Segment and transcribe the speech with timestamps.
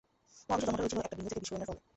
[0.47, 1.81] মহাবিশ্বের জন্মটা হয়েছিল একটা বিন্দু থেকে বিস্ফোরণের ফলে।